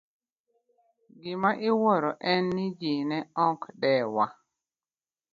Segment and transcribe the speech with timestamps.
[1.21, 4.25] Gima iwuoro en ni ji ne ok dewa.